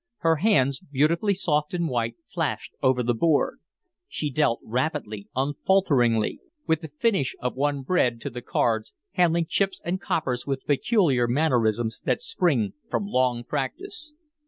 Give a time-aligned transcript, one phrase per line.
[0.21, 3.59] Her hands, beautifully soft and white, flashed over the board.
[4.07, 9.79] She dealt rapidly, unfalteringly, with the finish of one bred to the cards, handling chips
[9.85, 14.15] and coppers with the peculiar mannerisms that spring from long practice.